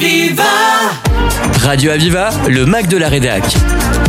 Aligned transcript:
Aviva 0.00 0.44
Radio 1.60 1.90
Aviva, 1.90 2.30
le 2.48 2.66
Mac 2.66 2.86
de 2.86 2.96
la 2.96 3.08
Rédac. 3.08 3.42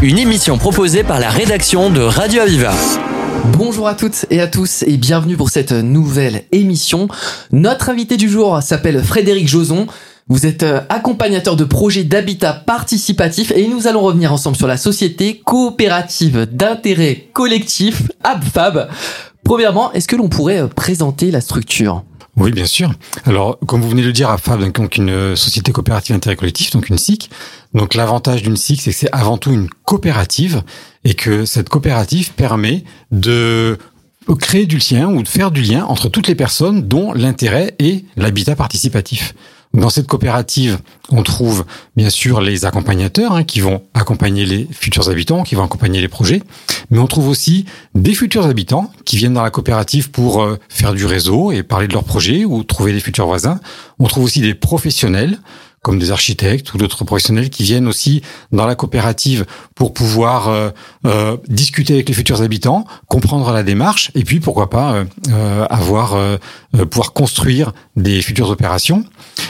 Une 0.03 0.19
émission 0.19 0.59
proposée 0.59 1.03
par 1.03 1.19
la 1.19 1.31
rédaction 1.31 1.89
de 1.89 1.99
Radio 1.99 2.43
Aviva. 2.43 2.73
Bonjour 3.57 3.87
à 3.87 3.95
toutes 3.95 4.27
et 4.29 4.39
à 4.39 4.45
tous 4.45 4.83
et 4.83 4.97
bienvenue 4.97 5.35
pour 5.35 5.49
cette 5.49 5.71
nouvelle 5.71 6.43
émission. 6.51 7.07
Notre 7.51 7.89
invité 7.89 8.17
du 8.17 8.29
jour 8.29 8.61
s'appelle 8.61 9.03
Frédéric 9.03 9.47
Joson. 9.47 9.87
Vous 10.27 10.45
êtes 10.45 10.61
euh, 10.61 10.81
accompagnateur 10.89 11.55
de 11.55 11.63
projets 11.63 12.03
d'habitat 12.03 12.53
participatif 12.53 13.51
et 13.55 13.67
nous 13.67 13.87
allons 13.87 14.01
revenir 14.01 14.31
ensemble 14.31 14.57
sur 14.57 14.67
la 14.67 14.77
société 14.77 15.41
coopérative 15.43 16.45
d'intérêt 16.51 17.29
collectif 17.33 18.03
ABFAB. 18.23 18.89
Premièrement, 19.43 19.91
est-ce 19.93 20.07
que 20.07 20.15
l'on 20.15 20.29
pourrait 20.29 20.61
euh, 20.61 20.67
présenter 20.67 21.31
la 21.31 21.41
structure? 21.41 22.03
Oui, 22.39 22.51
bien 22.51 22.65
sûr. 22.65 22.91
Alors, 23.25 23.59
comme 23.67 23.81
vous 23.81 23.89
venez 23.89 24.01
de 24.01 24.07
le 24.07 24.13
dire, 24.13 24.29
AFAB, 24.29 24.71
donc 24.71 24.97
une 24.97 25.09
euh, 25.09 25.35
société 25.35 25.71
coopérative 25.71 26.15
d'intérêt 26.15 26.35
collectif, 26.35 26.71
donc 26.71 26.89
une 26.89 26.97
SIC. 26.97 27.29
Donc, 27.73 27.93
l'avantage 27.93 28.41
d'une 28.41 28.55
SIC, 28.55 28.81
c'est 28.81 28.91
que 28.91 28.97
c'est 28.97 29.11
avant 29.11 29.37
tout 29.37 29.51
une 29.51 29.69
coopérative 29.85 30.63
et 31.03 31.13
que 31.13 31.45
cette 31.45 31.69
coopérative 31.69 32.31
permet 32.33 32.83
de 33.11 33.77
créer 34.35 34.65
du 34.65 34.77
lien 34.77 35.07
ou 35.07 35.23
de 35.23 35.27
faire 35.27 35.51
du 35.51 35.61
lien 35.61 35.85
entre 35.85 36.09
toutes 36.09 36.27
les 36.27 36.35
personnes 36.35 36.87
dont 36.87 37.13
l'intérêt 37.13 37.75
est 37.79 38.05
l'habitat 38.15 38.55
participatif. 38.55 39.33
Dans 39.73 39.91
cette 39.91 40.07
coopérative, 40.07 40.79
on 41.11 41.21
trouve 41.21 41.63
bien 41.95 42.09
sûr 42.09 42.41
les 42.41 42.65
accompagnateurs 42.65 43.33
hein, 43.33 43.43
qui 43.43 43.59
vont 43.59 43.83
accompagner 43.93 44.45
les 44.45 44.67
futurs 44.71 45.09
habitants, 45.09 45.43
qui 45.43 45.53
vont 45.53 45.63
accompagner 45.63 46.01
les 46.01 46.07
projets, 46.07 46.41
mais 46.89 46.97
on 46.97 47.05
trouve 47.05 47.27
aussi 47.27 47.65
des 47.93 48.15
futurs 48.15 48.47
habitants 48.47 48.91
qui 49.05 49.17
viennent 49.17 49.35
dans 49.35 49.43
la 49.43 49.51
coopérative 49.51 50.09
pour 50.09 50.41
euh, 50.41 50.57
faire 50.69 50.93
du 50.93 51.05
réseau 51.05 51.51
et 51.51 51.61
parler 51.61 51.87
de 51.87 51.93
leurs 51.93 52.03
projets 52.03 52.45
ou 52.45 52.63
trouver 52.63 52.93
des 52.93 52.99
futurs 52.99 53.27
voisins. 53.27 53.59
On 53.99 54.07
trouve 54.07 54.23
aussi 54.23 54.41
des 54.41 54.55
professionnels 54.55 55.39
comme 55.81 55.99
des 55.99 56.11
architectes 56.11 56.73
ou 56.73 56.77
d'autres 56.77 57.05
professionnels 57.05 57.49
qui 57.49 57.63
viennent 57.63 57.87
aussi 57.87 58.21
dans 58.51 58.65
la 58.65 58.75
coopérative 58.75 59.45
pour 59.75 59.93
pouvoir 59.93 60.49
euh, 60.49 60.69
euh, 61.05 61.37
discuter 61.47 61.93
avec 61.93 62.09
les 62.09 62.15
futurs 62.15 62.41
habitants, 62.41 62.85
comprendre 63.07 63.51
la 63.51 63.63
démarche 63.63 64.11
et 64.15 64.23
puis 64.23 64.39
pourquoi 64.39 64.69
pas 64.69 64.93
euh, 64.93 65.05
euh 65.29 65.65
avoir 65.69 66.17
pouvoir 66.89 67.13
construire 67.13 67.73
des 67.95 68.21
futures 68.21 68.49
opérations. 68.49 69.05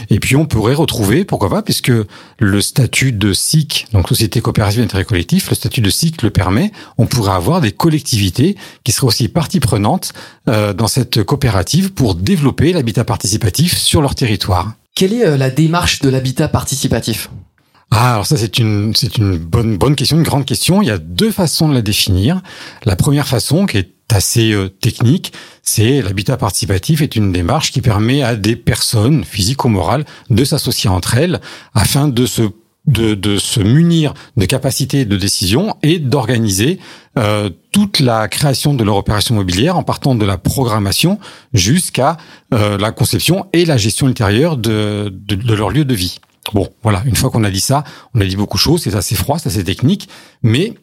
Et 0.09 0.19
puis 0.19 0.35
on 0.35 0.45
pourrait 0.45 0.73
retrouver 0.73 1.25
pourquoi 1.25 1.49
pas 1.49 1.61
puisque 1.61 1.91
le 2.39 2.61
statut 2.61 3.11
de 3.11 3.33
SIC, 3.33 3.87
donc 3.93 4.09
société 4.09 4.41
coopérative 4.41 4.81
d'intérêt 4.81 5.05
collectif, 5.05 5.49
le 5.49 5.55
statut 5.55 5.81
de 5.81 5.89
SIC 5.89 6.21
le 6.23 6.29
permet, 6.29 6.71
on 6.97 7.05
pourrait 7.05 7.33
avoir 7.33 7.61
des 7.61 7.71
collectivités 7.71 8.55
qui 8.83 8.91
seraient 8.91 9.07
aussi 9.07 9.27
partie 9.27 9.59
prenante 9.59 10.13
dans 10.45 10.87
cette 10.87 11.23
coopérative 11.23 11.93
pour 11.93 12.15
développer 12.15 12.73
l'habitat 12.73 13.03
participatif 13.03 13.77
sur 13.77 14.01
leur 14.01 14.15
territoire. 14.15 14.73
Quelle 14.95 15.13
est 15.13 15.25
euh, 15.25 15.37
la 15.37 15.49
démarche 15.49 16.01
de 16.01 16.09
l'habitat 16.09 16.47
participatif? 16.47 17.29
Ah, 17.91 18.13
alors 18.13 18.27
ça 18.27 18.37
c'est 18.37 18.59
une 18.59 18.93
c'est 18.95 19.17
une 19.17 19.37
bonne 19.37 19.77
bonne 19.77 19.95
question, 19.95 20.17
une 20.17 20.23
grande 20.23 20.45
question. 20.45 20.81
Il 20.81 20.87
y 20.87 20.91
a 20.91 20.97
deux 20.97 21.31
façons 21.31 21.69
de 21.69 21.73
la 21.73 21.81
définir. 21.81 22.41
La 22.85 22.95
première 22.95 23.27
façon, 23.27 23.65
qui 23.65 23.77
est 23.77 23.93
assez 24.13 24.51
euh, 24.51 24.69
technique, 24.69 25.33
c'est 25.63 26.01
l'habitat 26.01 26.37
participatif 26.37 27.01
est 27.01 27.15
une 27.15 27.31
démarche 27.31 27.71
qui 27.71 27.81
permet 27.81 28.23
à 28.23 28.35
des 28.35 28.55
personnes 28.55 29.23
physiques 29.23 29.65
ou 29.65 29.69
morales 29.69 30.05
de 30.29 30.43
s'associer 30.43 30.89
entre 30.89 31.15
elles 31.15 31.39
afin 31.73 32.07
de 32.07 32.25
se 32.25 32.43
de, 32.87 33.13
de, 33.13 33.37
se 33.37 33.59
munir 33.59 34.13
de 34.35 34.45
capacités 34.45 35.05
de 35.05 35.15
décision 35.15 35.75
et 35.83 35.99
d'organiser 35.99 36.79
euh, 37.17 37.49
toute 37.71 37.99
la 37.99 38.27
création 38.27 38.73
de 38.73 38.83
leur 38.83 38.95
opération 38.95 39.35
immobilière 39.35 39.77
en 39.77 39.83
partant 39.83 40.15
de 40.15 40.25
la 40.25 40.37
programmation 40.37 41.19
jusqu'à 41.53 42.17
euh, 42.53 42.77
la 42.77 42.91
conception 42.91 43.45
et 43.53 43.65
la 43.65 43.77
gestion 43.77 44.07
ultérieure 44.07 44.57
de, 44.57 45.13
de, 45.13 45.35
de, 45.35 45.53
leur 45.53 45.69
lieu 45.69 45.85
de 45.85 45.93
vie. 45.93 46.19
Bon, 46.53 46.67
voilà, 46.81 47.03
une 47.05 47.15
fois 47.15 47.29
qu'on 47.29 47.43
a 47.43 47.51
dit 47.51 47.59
ça, 47.59 47.83
on 48.15 48.21
a 48.21 48.25
dit 48.25 48.35
beaucoup 48.35 48.57
de 48.57 48.61
choses, 48.61 48.83
c'est 48.83 48.95
assez 48.95 49.15
froid, 49.15 49.37
c'est 49.37 49.49
assez 49.49 49.63
technique, 49.63 50.09
mais 50.41 50.73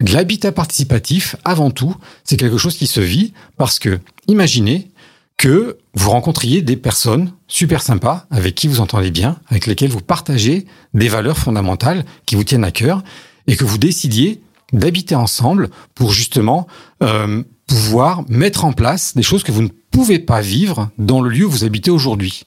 l'habitat 0.00 0.52
participatif, 0.52 1.36
avant 1.44 1.70
tout, 1.70 1.96
c'est 2.24 2.36
quelque 2.36 2.58
chose 2.58 2.76
qui 2.76 2.86
se 2.86 3.00
vit 3.00 3.32
parce 3.56 3.78
que, 3.78 4.00
imaginez, 4.28 4.90
que 5.36 5.78
vous 5.94 6.10
rencontriez 6.10 6.62
des 6.62 6.76
personnes 6.76 7.32
super 7.46 7.82
sympas 7.82 8.26
avec 8.30 8.54
qui 8.54 8.68
vous 8.68 8.80
entendez 8.80 9.10
bien, 9.10 9.38
avec 9.48 9.66
lesquelles 9.66 9.90
vous 9.90 10.00
partagez 10.00 10.66
des 10.94 11.08
valeurs 11.08 11.38
fondamentales 11.38 12.04
qui 12.24 12.36
vous 12.36 12.44
tiennent 12.44 12.64
à 12.64 12.70
cœur 12.70 13.02
et 13.46 13.56
que 13.56 13.64
vous 13.64 13.78
décidiez 13.78 14.40
d'habiter 14.72 15.14
ensemble 15.14 15.68
pour 15.94 16.12
justement 16.12 16.66
euh, 17.02 17.42
pouvoir 17.66 18.24
mettre 18.28 18.64
en 18.64 18.72
place 18.72 19.14
des 19.14 19.22
choses 19.22 19.42
que 19.42 19.52
vous 19.52 19.62
ne 19.62 19.68
pouvez 19.90 20.18
pas 20.18 20.40
vivre 20.40 20.90
dans 20.98 21.20
le 21.20 21.30
lieu 21.30 21.46
où 21.46 21.50
vous 21.50 21.64
habitez 21.64 21.90
aujourd'hui. 21.90 22.44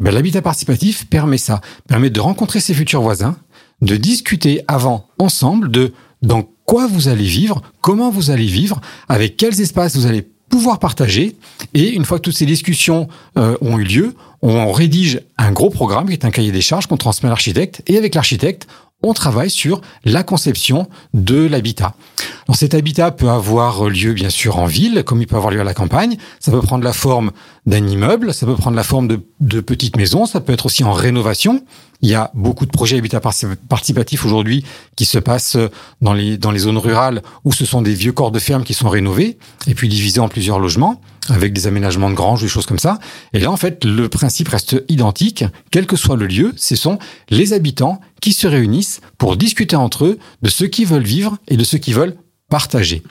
Ben, 0.00 0.12
L'habitat 0.12 0.42
participatif 0.42 1.06
permet 1.06 1.38
ça, 1.38 1.60
permet 1.88 2.10
de 2.10 2.20
rencontrer 2.20 2.60
ses 2.60 2.74
futurs 2.74 3.02
voisins, 3.02 3.36
de 3.80 3.96
discuter 3.96 4.62
avant 4.66 5.08
ensemble 5.18 5.70
de 5.70 5.92
dans 6.22 6.48
quoi 6.64 6.86
vous 6.86 7.08
allez 7.08 7.24
vivre, 7.24 7.62
comment 7.80 8.10
vous 8.10 8.30
allez 8.30 8.46
vivre, 8.46 8.80
avec 9.08 9.36
quels 9.36 9.60
espaces 9.60 9.96
vous 9.96 10.06
allez 10.06 10.26
pouvoir 10.48 10.78
partager. 10.78 11.36
Et 11.74 11.90
une 11.90 12.04
fois 12.04 12.18
que 12.18 12.22
toutes 12.22 12.36
ces 12.36 12.46
discussions 12.46 13.08
euh, 13.38 13.56
ont 13.60 13.78
eu 13.78 13.84
lieu, 13.84 14.14
on 14.42 14.70
rédige 14.72 15.20
un 15.38 15.52
gros 15.52 15.70
programme 15.70 16.06
qui 16.06 16.12
est 16.12 16.24
un 16.24 16.30
cahier 16.30 16.52
des 16.52 16.60
charges 16.60 16.86
qu'on 16.86 16.96
transmet 16.96 17.28
à 17.28 17.30
l'architecte. 17.30 17.82
Et 17.86 17.98
avec 17.98 18.14
l'architecte, 18.14 18.66
on 19.02 19.14
travaille 19.14 19.50
sur 19.50 19.80
la 20.04 20.22
conception 20.22 20.88
de 21.12 21.46
l'habitat. 21.46 21.94
Cet 22.52 22.74
habitat 22.74 23.10
peut 23.10 23.30
avoir 23.30 23.88
lieu 23.88 24.12
bien 24.12 24.28
sûr 24.28 24.58
en 24.58 24.66
ville, 24.66 25.02
comme 25.04 25.22
il 25.22 25.26
peut 25.26 25.36
avoir 25.36 25.50
lieu 25.50 25.60
à 25.60 25.64
la 25.64 25.74
campagne. 25.74 26.16
Ça 26.40 26.52
peut 26.52 26.60
prendre 26.60 26.84
la 26.84 26.92
forme 26.92 27.30
d'un 27.64 27.86
immeuble, 27.86 28.34
ça 28.34 28.44
peut 28.44 28.54
prendre 28.54 28.76
la 28.76 28.84
forme 28.84 29.08
de, 29.08 29.20
de 29.40 29.60
petites 29.60 29.96
maisons, 29.96 30.26
ça 30.26 30.40
peut 30.40 30.52
être 30.52 30.66
aussi 30.66 30.84
en 30.84 30.92
rénovation. 30.92 31.64
Il 32.02 32.10
y 32.10 32.14
a 32.14 32.30
beaucoup 32.34 32.66
de 32.66 32.70
projets 32.70 32.98
habitat 32.98 33.20
participatifs 33.20 34.26
aujourd'hui 34.26 34.62
qui 34.94 35.06
se 35.06 35.18
passent 35.18 35.56
dans 36.02 36.12
les, 36.12 36.36
dans 36.36 36.50
les 36.50 36.58
zones 36.58 36.76
rurales 36.76 37.22
où 37.44 37.52
ce 37.52 37.64
sont 37.64 37.80
des 37.80 37.94
vieux 37.94 38.12
corps 38.12 38.30
de 38.30 38.38
ferme 38.38 38.62
qui 38.62 38.74
sont 38.74 38.90
rénovés 38.90 39.38
et 39.66 39.74
puis 39.74 39.88
divisés 39.88 40.20
en 40.20 40.28
plusieurs 40.28 40.58
logements 40.58 41.00
avec 41.30 41.54
des 41.54 41.66
aménagements 41.66 42.10
de 42.10 42.14
granges, 42.14 42.42
des 42.42 42.48
choses 42.48 42.66
comme 42.66 42.78
ça. 42.78 42.98
Et 43.32 43.38
là, 43.38 43.50
en 43.50 43.56
fait, 43.56 43.86
le 43.86 44.10
principe 44.10 44.48
reste 44.48 44.84
identique, 44.88 45.44
quel 45.70 45.86
que 45.86 45.96
soit 45.96 46.16
le 46.16 46.26
lieu. 46.26 46.52
Ce 46.56 46.76
sont 46.76 46.98
les 47.30 47.54
habitants 47.54 48.02
qui 48.20 48.34
se 48.34 48.46
réunissent 48.46 49.00
pour 49.16 49.38
discuter 49.38 49.76
entre 49.76 50.04
eux 50.04 50.18
de 50.42 50.50
ce 50.50 50.64
qu'ils 50.64 50.86
veulent 50.86 51.02
vivre 51.02 51.38
et 51.48 51.56
de 51.56 51.64
ce 51.64 51.78
qu'ils 51.78 51.94
veulent 51.94 52.16
partager. 52.48 53.02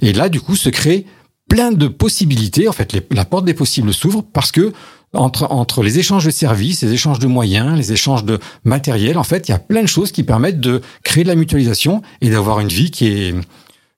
Et 0.00 0.12
là, 0.12 0.28
du 0.28 0.40
coup, 0.40 0.56
se 0.56 0.68
crée 0.68 1.06
plein 1.48 1.72
de 1.72 1.88
possibilités. 1.88 2.68
En 2.68 2.72
fait, 2.72 2.96
la 3.10 3.24
porte 3.24 3.44
des 3.44 3.54
possibles 3.54 3.92
s'ouvre 3.92 4.22
parce 4.22 4.52
que 4.52 4.72
entre, 5.14 5.50
entre 5.50 5.82
les 5.82 5.98
échanges 5.98 6.26
de 6.26 6.30
services, 6.30 6.82
les 6.82 6.92
échanges 6.92 7.18
de 7.18 7.26
moyens, 7.26 7.76
les 7.76 7.92
échanges 7.92 8.24
de 8.24 8.38
matériel, 8.64 9.16
en 9.16 9.24
fait, 9.24 9.48
il 9.48 9.52
y 9.52 9.54
a 9.54 9.58
plein 9.58 9.82
de 9.82 9.88
choses 9.88 10.12
qui 10.12 10.22
permettent 10.22 10.60
de 10.60 10.82
créer 11.02 11.24
de 11.24 11.28
la 11.28 11.34
mutualisation 11.34 12.02
et 12.20 12.30
d'avoir 12.30 12.60
une 12.60 12.68
vie 12.68 12.90
qui 12.90 13.06
est 13.06 13.34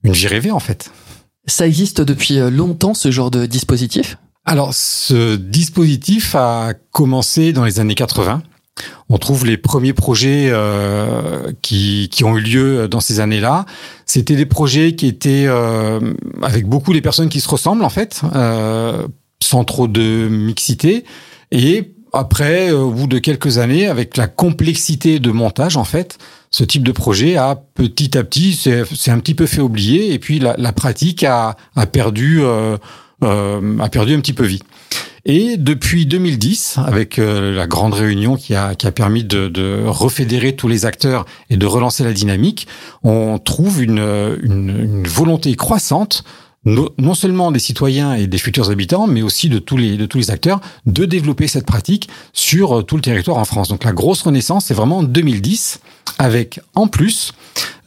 une 0.04 0.12
vie 0.12 0.28
rêvée, 0.28 0.52
en 0.52 0.60
fait. 0.60 0.92
Ça 1.46 1.66
existe 1.66 2.00
depuis 2.00 2.38
euh, 2.38 2.50
longtemps, 2.50 2.94
ce 2.94 3.10
genre 3.10 3.30
de 3.30 3.46
dispositif? 3.46 4.18
Alors, 4.44 4.72
ce 4.72 5.36
dispositif 5.36 6.34
a 6.34 6.74
commencé 6.92 7.52
dans 7.52 7.64
les 7.64 7.80
années 7.80 7.94
80. 7.94 8.42
On 9.08 9.18
trouve 9.18 9.44
les 9.44 9.56
premiers 9.56 9.92
projets 9.92 10.48
euh, 10.50 11.52
qui, 11.62 12.08
qui 12.10 12.24
ont 12.24 12.36
eu 12.38 12.40
lieu 12.40 12.88
dans 12.88 13.00
ces 13.00 13.20
années-là. 13.20 13.66
C'était 14.06 14.36
des 14.36 14.46
projets 14.46 14.94
qui 14.94 15.06
étaient 15.06 15.44
euh, 15.46 16.14
avec 16.42 16.66
beaucoup 16.66 16.92
les 16.92 17.00
personnes 17.00 17.28
qui 17.28 17.40
se 17.40 17.48
ressemblent 17.48 17.84
en 17.84 17.90
fait, 17.90 18.22
euh, 18.34 19.06
sans 19.42 19.64
trop 19.64 19.88
de 19.88 20.28
mixité. 20.28 21.04
Et 21.50 21.92
après, 22.12 22.70
au 22.70 22.90
bout 22.90 23.06
de 23.06 23.18
quelques 23.18 23.58
années, 23.58 23.86
avec 23.86 24.16
la 24.16 24.26
complexité 24.26 25.18
de 25.18 25.30
montage, 25.30 25.76
en 25.76 25.84
fait, 25.84 26.18
ce 26.50 26.64
type 26.64 26.82
de 26.82 26.92
projet 26.92 27.36
a 27.36 27.54
petit 27.56 28.18
à 28.18 28.24
petit, 28.24 28.54
c'est 28.54 29.10
un 29.10 29.18
petit 29.20 29.34
peu 29.34 29.46
fait 29.46 29.60
oublier, 29.60 30.12
et 30.12 30.18
puis 30.18 30.40
la, 30.40 30.54
la 30.58 30.72
pratique 30.72 31.22
a, 31.22 31.56
a 31.76 31.86
perdu, 31.86 32.40
euh, 32.42 32.76
euh, 33.22 33.78
a 33.78 33.88
perdu 33.88 34.14
un 34.14 34.20
petit 34.20 34.32
peu 34.32 34.44
vie. 34.44 34.62
Et 35.24 35.56
depuis 35.56 36.06
2010, 36.06 36.78
avec 36.78 37.18
euh, 37.18 37.54
la 37.54 37.66
grande 37.66 37.94
réunion 37.94 38.36
qui 38.36 38.54
a, 38.54 38.74
qui 38.74 38.86
a 38.86 38.92
permis 38.92 39.24
de, 39.24 39.48
de, 39.48 39.82
refédérer 39.86 40.56
tous 40.56 40.68
les 40.68 40.86
acteurs 40.86 41.26
et 41.50 41.56
de 41.56 41.66
relancer 41.66 42.04
la 42.04 42.12
dynamique, 42.12 42.66
on 43.02 43.38
trouve 43.38 43.82
une, 43.82 43.98
une, 44.42 44.80
une 44.80 45.06
volonté 45.06 45.54
croissante 45.56 46.24
non 46.64 47.14
seulement 47.14 47.52
des 47.52 47.58
citoyens 47.58 48.14
et 48.14 48.26
des 48.26 48.38
futurs 48.38 48.70
habitants, 48.70 49.06
mais 49.06 49.22
aussi 49.22 49.48
de 49.48 49.58
tous 49.58 49.76
les 49.76 49.96
de 49.96 50.04
tous 50.04 50.18
les 50.18 50.30
acteurs, 50.30 50.60
de 50.84 51.06
développer 51.06 51.46
cette 51.46 51.64
pratique 51.64 52.08
sur 52.32 52.80
euh, 52.80 52.82
tout 52.82 52.96
le 52.96 53.02
territoire 53.02 53.38
en 53.38 53.44
France. 53.44 53.68
Donc 53.68 53.84
la 53.84 53.92
grosse 53.92 54.22
renaissance, 54.22 54.66
c'est 54.66 54.74
vraiment 54.74 54.98
en 54.98 55.02
2010, 55.02 55.80
avec 56.18 56.60
en 56.74 56.86
plus 56.86 57.32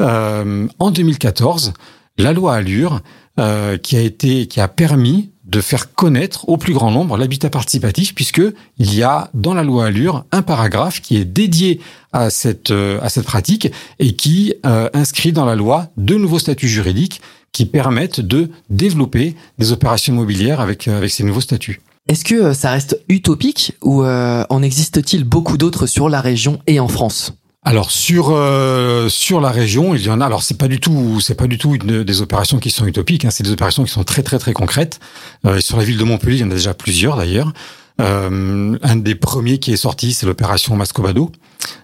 euh, 0.01 0.68
en 0.79 0.91
2014 0.91 1.74
la 2.18 2.33
loi 2.33 2.56
Allure 2.56 3.01
euh, 3.39 3.77
qui 3.77 3.95
a 3.95 4.01
été 4.01 4.47
qui 4.47 4.59
a 4.59 4.68
permis 4.68 5.31
de 5.44 5.60
faire 5.62 5.94
connaître 5.94 6.48
au 6.48 6.57
plus 6.57 6.74
grand 6.74 6.92
nombre 6.92 7.18
l'habitat 7.18 7.50
participatif, 7.50 8.16
puisque 8.16 8.42
il 8.78 8.95
y 8.95 9.04
a 9.04 9.30
dans 9.34 9.54
la 9.54 9.63
loi 9.63 9.86
Allure 9.86 10.25
un 10.31 10.42
paragraphe 10.42 11.01
qui 11.01 11.18
est 11.18 11.25
dédié 11.25 11.81
à 12.13 12.30
cette 12.30 12.72
euh, 12.72 13.00
à 13.01 13.10
cette 13.10 13.25
pratique 13.25 13.69
et 14.00 14.16
qui 14.16 14.54
euh, 14.66 14.90
inscrit 14.94 15.34
dans 15.34 15.45
la 15.45 15.56
loi 15.56 15.90
de 15.98 16.16
nouveaux 16.16 16.40
statuts 16.40 16.69
juridiques 16.69 17.22
qui 17.51 17.66
permettent 17.66 18.22
de 18.22 18.50
développer 18.69 19.36
des 19.60 19.72
opérations 19.72 20.13
immobilières 20.13 20.62
avec, 20.62 20.88
euh, 20.88 20.98
avec 20.98 21.12
ces 21.12 21.24
nouveaux 21.24 21.42
statuts. 21.42 21.81
Est-ce 22.07 22.24
que 22.24 22.54
ça 22.54 22.72
reste 22.72 23.01
utopique 23.07 23.74
ou 23.81 24.04
en 24.04 24.62
existe-t-il 24.62 25.24
beaucoup 25.24 25.56
d'autres 25.56 25.86
sur 25.86 26.10
la 26.10 26.19
région 26.19 26.60
et 26.68 26.81
en 26.81 26.89
France? 26.89 27.31
Alors 27.65 27.92
sur 27.92 28.31
euh, 28.31 29.07
sur 29.10 29.39
la 29.39 29.50
région, 29.50 29.95
il 29.95 30.04
y 30.04 30.10
en 30.10 30.19
a. 30.19 30.25
Alors 30.25 30.44
c'est 30.44 30.57
pas 30.57 30.68
du 30.68 30.80
tout 30.80 31.19
c'est 31.21 31.36
pas 31.36 31.48
du 31.48 31.57
tout 31.57 31.77
des 31.77 32.21
opérations 32.21 32.60
qui 32.60 32.71
sont 32.71 32.86
utopiques. 32.86 33.25
Hein, 33.25 33.30
c'est 33.31 33.44
des 33.44 33.51
opérations 33.51 33.83
qui 33.83 33.92
sont 33.92 34.04
très 34.04 34.24
très 34.24 34.39
très 34.39 34.54
concrètes. 34.54 35.00
Euh, 35.45 35.60
sur 35.62 35.77
la 35.77 35.83
ville 35.83 35.98
de 35.98 36.04
Montpellier, 36.04 36.38
il 36.38 36.42
y 36.42 36.44
en 36.44 36.51
a 36.51 36.56
déjà 36.56 36.74
plusieurs 36.74 37.15
d'ailleurs. 37.15 37.54
Euh, 38.01 38.77
un 38.81 38.95
des 38.95 39.15
premiers 39.15 39.60
qui 39.60 39.71
est 39.71 39.77
sorti, 39.77 40.13
c'est 40.13 40.25
l'opération 40.25 40.75
Mascobado, 40.75 41.31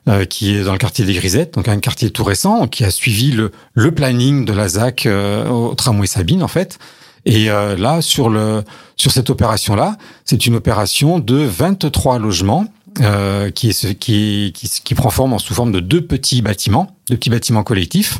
euh, 0.07 0.25
qui 0.25 0.55
est 0.55 0.63
dans 0.63 0.71
le 0.71 0.77
quartier 0.77 1.05
des 1.05 1.13
Grisettes, 1.13 1.53
donc 1.53 1.67
un 1.67 1.79
quartier 1.79 2.09
tout 2.09 2.23
récent, 2.23 2.67
qui 2.67 2.83
a 2.83 2.91
suivi 2.91 3.31
le, 3.31 3.51
le 3.73 3.91
planning 3.91 4.43
de 4.45 4.53
la 4.53 4.67
ZAC 4.69 5.05
euh, 5.05 5.47
au 5.47 5.75
tramway 5.75 6.07
Sabine 6.07 6.43
en 6.43 6.47
fait. 6.47 6.79
Et 7.25 7.47
là, 7.47 8.01
sur 8.01 8.29
le 8.29 8.63
sur 8.95 9.11
cette 9.11 9.29
opération-là, 9.29 9.97
c'est 10.23 10.47
une 10.47 10.55
opération 10.55 11.19
de 11.19 11.35
23 11.35 12.17
logements 12.17 12.65
euh, 13.01 13.49
qui, 13.51 13.69
est, 13.69 13.95
qui, 13.95 14.51
qui, 14.53 14.69
qui, 14.83 14.95
prend 14.95 15.09
forme 15.09 15.33
en 15.33 15.39
sous 15.39 15.53
forme 15.53 15.71
de 15.71 15.79
deux 15.79 16.05
petits 16.05 16.41
bâtiments, 16.41 16.95
deux 17.09 17.15
petits 17.15 17.29
bâtiments 17.29 17.63
collectifs 17.63 18.19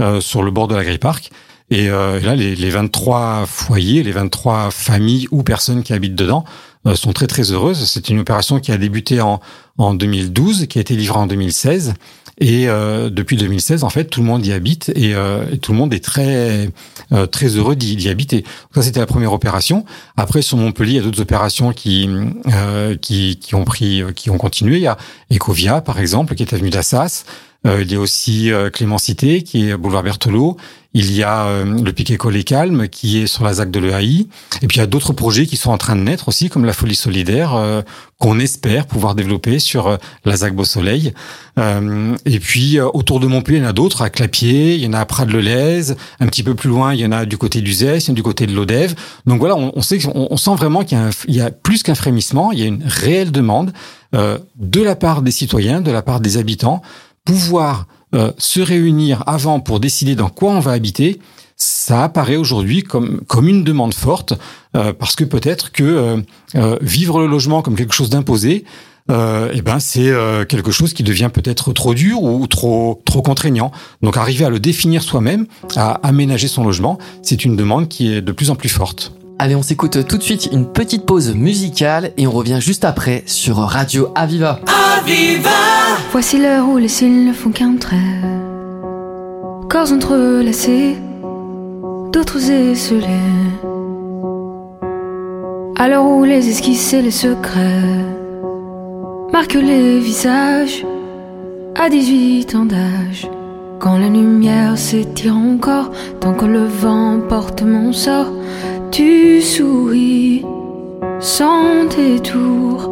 euh, 0.00 0.20
sur 0.20 0.42
le 0.42 0.50
bord 0.50 0.68
de 0.68 0.74
la 0.74 0.84
Grille 0.84 0.98
Park. 0.98 1.30
Et, 1.70 1.88
euh, 1.88 2.20
là, 2.20 2.36
les, 2.36 2.54
les, 2.54 2.70
23 2.70 3.44
foyers, 3.46 4.02
les 4.02 4.12
23 4.12 4.70
familles 4.70 5.26
ou 5.30 5.42
personnes 5.42 5.82
qui 5.82 5.94
habitent 5.94 6.14
dedans 6.14 6.44
euh, 6.86 6.94
sont 6.94 7.12
très 7.12 7.26
très 7.26 7.52
heureuses. 7.52 7.88
C'est 7.88 8.10
une 8.10 8.18
opération 8.20 8.60
qui 8.60 8.72
a 8.72 8.76
débuté 8.76 9.20
en, 9.22 9.40
en 9.78 9.94
2012, 9.94 10.66
qui 10.66 10.78
a 10.78 10.80
été 10.82 10.94
livrée 10.94 11.18
en 11.18 11.26
2016 11.26 11.94
et 12.42 12.68
euh, 12.68 13.08
depuis 13.08 13.36
2016, 13.36 13.84
en 13.84 13.88
fait, 13.88 14.06
tout 14.06 14.20
le 14.20 14.26
monde 14.26 14.44
y 14.44 14.52
habite 14.52 14.90
et, 14.96 15.14
euh, 15.14 15.44
tout 15.62 15.70
le 15.70 15.78
monde 15.78 15.94
est 15.94 16.02
très 16.02 16.68
euh, 17.12 17.26
très 17.26 17.46
heureux 17.46 17.76
d'y 17.76 18.08
habiter. 18.08 18.44
ça, 18.74 18.82
c'était 18.82 18.98
la 18.98 19.06
première 19.06 19.32
opération. 19.32 19.84
Après, 20.16 20.42
sur 20.42 20.58
Montpellier, 20.58 20.94
il 20.94 20.96
y 20.96 20.98
a 20.98 21.02
d'autres 21.02 21.20
opérations 21.20 21.72
qui 21.72 22.10
euh, 22.52 22.96
qui, 22.96 23.36
qui 23.36 23.54
ont 23.54 23.64
pris, 23.64 24.02
qui 24.16 24.28
ont 24.28 24.38
continué. 24.38 24.78
Il 24.78 24.82
y 24.82 24.88
a 24.88 24.98
Ecovia, 25.32 25.82
par 25.82 26.00
exemple, 26.00 26.34
qui 26.34 26.42
est 26.42 26.52
avenue 26.52 26.70
d'Assas. 26.70 27.24
Euh, 27.66 27.82
il 27.82 27.92
y 27.92 27.94
a 27.94 28.00
aussi 28.00 28.50
euh, 28.50 28.70
Clémencité, 28.70 29.42
qui 29.42 29.68
est 29.68 29.76
boulevard 29.76 30.02
Berthelot. 30.02 30.56
Il 30.94 31.10
y 31.12 31.22
a 31.22 31.46
euh, 31.46 31.64
le 31.64 31.92
Piquet 31.92 32.16
Collet 32.16 32.42
Calme, 32.42 32.88
qui 32.88 33.22
est 33.22 33.26
sur 33.26 33.44
la 33.44 33.54
ZAC 33.54 33.70
de 33.70 33.78
l'EAI. 33.78 34.26
Et 34.60 34.66
puis 34.66 34.76
il 34.76 34.80
y 34.80 34.82
a 34.82 34.86
d'autres 34.86 35.12
projets 35.12 35.46
qui 35.46 35.56
sont 35.56 35.70
en 35.70 35.78
train 35.78 35.96
de 35.96 36.02
naître 36.02 36.28
aussi, 36.28 36.50
comme 36.50 36.64
la 36.64 36.72
Folie 36.72 36.96
Solidaire, 36.96 37.82
qu'on 38.18 38.38
espère 38.38 38.86
pouvoir 38.86 39.14
développer 39.14 39.58
sur 39.58 39.98
la 40.24 40.36
ZAC 40.36 40.54
Beau 40.54 40.64
Soleil. 40.64 41.14
et 41.56 42.38
puis 42.40 42.78
autour 42.78 43.20
de 43.20 43.26
Montpellier, 43.26 43.58
il 43.58 43.62
y 43.62 43.66
en 43.66 43.70
a 43.70 43.72
d'autres, 43.72 44.02
à 44.02 44.10
Clapier, 44.10 44.74
il 44.74 44.82
y 44.82 44.86
en 44.86 44.92
a 44.92 45.00
à 45.00 45.06
Prades-le-Lez. 45.06 45.94
Un 46.20 46.26
petit 46.26 46.42
peu 46.42 46.54
plus 46.54 46.68
loin, 46.68 46.92
il 46.92 47.00
y 47.00 47.06
en 47.06 47.12
a 47.12 47.24
du 47.24 47.38
côté 47.38 47.62
du 47.62 47.72
Zès, 47.72 48.04
il 48.04 48.08
y 48.08 48.10
en 48.10 48.14
a 48.14 48.16
du 48.16 48.22
côté 48.22 48.46
de 48.46 48.54
l'Odève. 48.54 48.94
Donc 49.24 49.38
voilà, 49.38 49.56
on, 49.56 49.72
on 49.74 49.82
sait, 49.82 49.98
on, 50.14 50.28
on, 50.30 50.36
sent 50.36 50.54
vraiment 50.56 50.84
qu'il 50.84 50.98
y, 51.28 51.36
y, 51.36 51.40
a 51.40 51.50
plus 51.50 51.82
qu'un 51.82 51.94
frémissement, 51.94 52.52
il 52.52 52.58
y 52.58 52.62
a 52.64 52.66
une 52.66 52.84
réelle 52.84 53.32
demande 53.32 53.72
de 54.12 54.82
la 54.82 54.94
part 54.94 55.22
des 55.22 55.30
citoyens, 55.30 55.80
de 55.80 55.90
la 55.90 56.02
part 56.02 56.20
des 56.20 56.36
habitants, 56.36 56.82
pouvoir 57.24 57.86
euh, 58.14 58.32
se 58.38 58.60
réunir 58.60 59.22
avant 59.26 59.60
pour 59.60 59.80
décider 59.80 60.14
dans 60.14 60.28
quoi 60.28 60.52
on 60.52 60.60
va 60.60 60.72
habiter, 60.72 61.18
ça 61.56 62.04
apparaît 62.04 62.36
aujourd'hui 62.36 62.82
comme 62.82 63.22
comme 63.26 63.48
une 63.48 63.64
demande 63.64 63.94
forte 63.94 64.34
euh, 64.76 64.92
parce 64.92 65.16
que 65.16 65.24
peut-être 65.24 65.72
que 65.72 66.22
euh, 66.54 66.76
vivre 66.80 67.20
le 67.20 67.26
logement 67.26 67.62
comme 67.62 67.76
quelque 67.76 67.94
chose 67.94 68.10
d'imposé, 68.10 68.64
eh 69.08 69.62
ben 69.62 69.78
c'est 69.78 70.10
quelque 70.48 70.70
chose 70.70 70.94
qui 70.94 71.02
devient 71.02 71.28
peut-être 71.32 71.72
trop 71.72 71.92
dur 71.92 72.22
ou 72.22 72.46
trop 72.46 73.02
trop 73.04 73.20
contraignant. 73.20 73.70
Donc 74.00 74.16
arriver 74.16 74.44
à 74.44 74.50
le 74.50 74.58
définir 74.58 75.02
soi-même, 75.02 75.46
à 75.76 75.94
aménager 76.06 76.48
son 76.48 76.64
logement, 76.64 76.98
c'est 77.22 77.44
une 77.44 77.56
demande 77.56 77.88
qui 77.88 78.12
est 78.12 78.22
de 78.22 78.32
plus 78.32 78.50
en 78.50 78.54
plus 78.54 78.70
forte. 78.70 79.12
Allez, 79.44 79.56
on 79.56 79.62
s'écoute 79.62 80.06
tout 80.06 80.18
de 80.18 80.22
suite 80.22 80.50
une 80.52 80.66
petite 80.66 81.04
pause 81.04 81.34
musicale 81.34 82.12
et 82.16 82.28
on 82.28 82.30
revient 82.30 82.58
juste 82.60 82.84
après 82.84 83.24
sur 83.26 83.56
Radio 83.56 84.06
Aviva. 84.14 84.60
Aviva 84.96 85.50
Voici 86.12 86.38
l'heure 86.38 86.68
où 86.68 86.78
les 86.78 86.86
cils 86.86 87.26
ne 87.26 87.32
font 87.32 87.50
qu'un 87.50 87.74
trait. 87.74 87.96
Corps 89.68 89.90
entrelacés, 89.90 90.96
d'autres 92.12 92.52
esselés. 92.52 93.08
À 95.76 95.88
l'heure 95.88 96.04
où 96.04 96.22
les 96.22 96.48
esquisses 96.48 96.92
et 96.92 97.02
les 97.02 97.10
secrets 97.10 97.98
marquent 99.32 99.54
les 99.54 99.98
visages 99.98 100.86
à 101.74 101.88
18 101.88 102.54
ans 102.54 102.66
d'âge. 102.66 103.28
Quand 103.80 103.98
la 103.98 104.06
lumière 104.06 104.78
s'étire 104.78 105.36
encore, 105.36 105.90
tant 106.20 106.32
que 106.32 106.44
le 106.44 106.64
vent 106.64 107.18
porte 107.28 107.62
mon 107.62 107.92
sort, 107.92 108.30
tu 108.92 109.40
souris 109.40 110.44
sans 111.18 111.84
détour. 111.96 112.90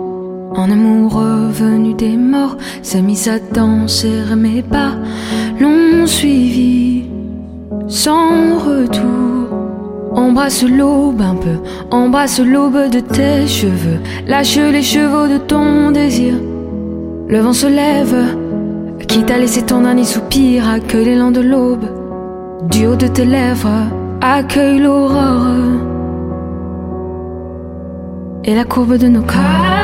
En 0.57 0.71
amour 0.71 1.13
revenu 1.13 1.95
des 1.95 2.17
morts, 2.17 2.57
s'est 2.83 3.03
mis 3.03 3.29
à 3.29 3.39
danser, 3.39 4.35
mes 4.37 4.63
pas 4.63 4.95
l'ont 5.61 6.07
suivi 6.07 7.05
sans 7.87 8.59
retour. 8.59 9.47
Embrasse 10.13 10.65
l'aube 10.65 11.21
un 11.21 11.37
peu, 11.37 11.59
embrasse 11.91 12.41
l'aube 12.41 12.91
de 12.91 13.01
tes 13.01 13.47
cheveux, 13.47 14.01
lâche 14.27 14.57
les 14.57 14.83
chevaux 14.83 15.29
de 15.29 15.39
ton 15.39 15.91
désir. 15.93 16.35
Le 17.29 17.39
vent 17.41 17.53
se 17.53 17.67
lève, 17.67 18.17
quitte 19.07 19.31
à 19.31 19.39
laisser 19.39 19.63
ton 19.63 19.83
dernier 19.83 20.05
soupir, 20.05 20.69
accueille 20.69 21.05
l'élan 21.05 21.31
de 21.31 21.43
l'aube. 21.43 21.85
Du 22.71 22.87
haut 22.87 22.97
de 22.97 23.07
tes 23.07 23.25
lèvres, 23.25 23.87
accueille 24.21 24.81
l'aurore 24.81 25.90
et 28.45 28.55
la 28.55 28.65
courbe 28.65 28.97
de 28.97 29.09
nos 29.09 29.23
corps. 29.23 29.81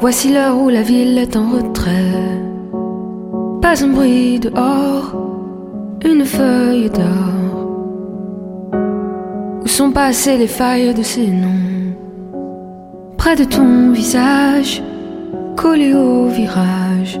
Voici 0.00 0.32
l'heure 0.32 0.58
où 0.58 0.68
la 0.68 0.82
ville 0.82 1.16
est 1.16 1.36
en 1.36 1.48
retrait. 1.48 2.40
Pas 3.62 3.82
un 3.84 3.88
bruit 3.88 4.40
dehors 4.40 5.14
une 6.04 6.24
feuille 6.24 6.90
d'or. 6.90 7.68
Où 9.62 9.66
sont 9.66 9.92
passées 9.92 10.36
les 10.36 10.46
failles 10.46 10.94
de 10.94 11.02
ces 11.02 11.28
noms? 11.28 11.94
Près 13.16 13.36
de 13.36 13.44
ton 13.44 13.92
visage, 13.92 14.82
collé 15.56 15.94
au 15.94 16.26
virage. 16.26 17.20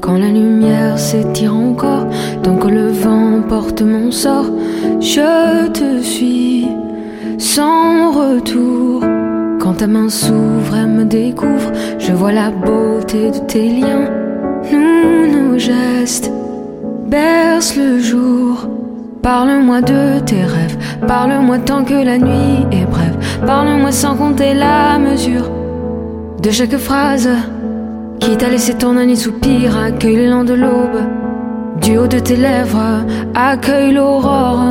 Quand 0.00 0.18
la 0.18 0.28
lumière 0.28 0.98
s'étire 0.98 1.54
encore, 1.54 2.06
tant 2.42 2.56
que 2.56 2.68
le 2.68 2.88
vent 2.88 3.42
porte 3.48 3.82
mon 3.82 4.10
sort, 4.10 4.50
je 5.00 5.68
te 5.68 6.00
suis 6.02 6.66
sans 7.38 8.10
retour. 8.12 9.04
Quand 9.60 9.74
ta 9.74 9.86
main 9.86 10.08
s'ouvre 10.08 10.76
et 10.76 10.86
me 10.86 11.04
découvre, 11.04 11.70
je 11.98 12.12
vois 12.12 12.32
la 12.32 12.50
beauté 12.50 13.30
de 13.30 13.38
tes 13.46 13.68
liens, 13.68 14.10
Parle-moi 19.22 19.82
de 19.82 20.18
tes 20.18 20.42
rêves, 20.42 20.76
parle-moi 21.06 21.58
tant 21.58 21.84
que 21.84 21.94
la 21.94 22.18
nuit 22.18 22.66
est 22.72 22.84
brève, 22.86 23.16
parle-moi 23.46 23.92
sans 23.92 24.16
compter 24.16 24.52
la 24.52 24.98
mesure 24.98 25.48
de 26.42 26.50
chaque 26.50 26.76
phrase 26.76 27.30
qui 28.18 28.36
t'a 28.36 28.48
laissé 28.48 28.74
ton 28.74 28.96
année 28.96 29.14
soupir, 29.14 29.78
accueille 29.78 30.16
l'élan 30.16 30.42
de 30.42 30.54
l'aube, 30.54 31.02
du 31.80 31.98
haut 31.98 32.08
de 32.08 32.18
tes 32.18 32.34
lèvres, 32.34 33.04
accueille 33.32 33.92
l'aurore 33.92 34.64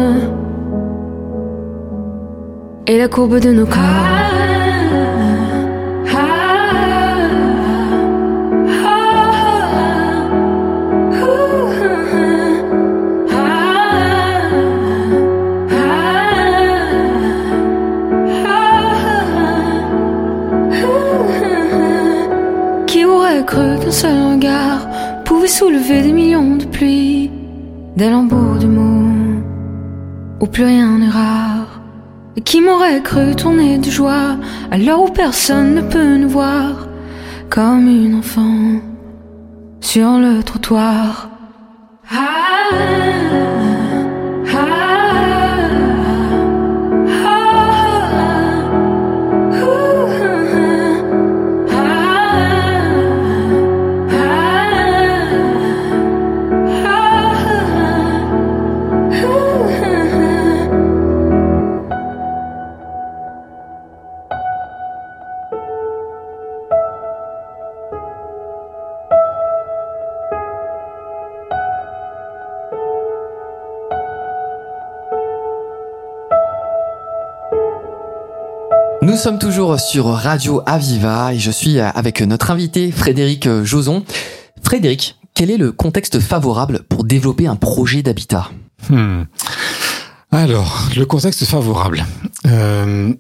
et 2.88 2.98
la 2.98 3.08
courbe 3.08 3.40
de 3.40 3.52
nos 3.52 3.66
corps. 3.66 4.31
Soulever 25.52 26.02
des 26.02 26.14
millions 26.14 26.56
de 26.56 26.66
pluies, 26.66 27.30
des 27.98 28.10
lambeaux 28.10 28.58
de 28.58 28.68
mots 28.68 29.02
où 30.40 30.48
plus 30.48 30.64
rien 30.64 30.98
n'est 30.98 31.10
rare. 31.10 31.82
Et 32.38 32.42
qui 32.42 32.62
m'aurait 32.62 33.02
cru 33.04 33.36
tourner 33.36 33.78
de 33.78 33.90
joie 33.90 34.38
l'heure 34.78 35.02
où 35.02 35.10
personne 35.10 35.76
ne 35.76 35.82
peut 35.82 36.16
nous 36.16 36.30
voir, 36.30 36.88
comme 37.50 37.88
une 37.88 38.16
enfant 38.16 38.80
sur 39.82 40.18
le 40.18 40.42
trottoir. 40.42 41.31
Sommes 79.22 79.38
toujours 79.38 79.80
sur 79.80 80.08
Radio 80.08 80.64
Aviva 80.66 81.32
et 81.32 81.38
je 81.38 81.52
suis 81.52 81.80
avec 81.80 82.22
notre 82.22 82.50
invité 82.50 82.92
Frédéric 82.92 83.48
Joson. 83.64 84.04
Frédéric, 84.64 85.20
quel 85.36 85.52
est 85.52 85.58
le 85.58 85.72
contexte 85.72 86.20
favorable 86.20 86.82
pour 86.90 87.04
développer 87.04 87.46
un 87.46 87.56
projet 87.56 88.02
d'habitat? 88.02 88.50
Hmm. 88.90 89.26
Alors, 90.32 90.90
le 90.98 91.06
contexte 91.06 91.46
favorable. 91.46 92.04
Euh, 92.48 93.14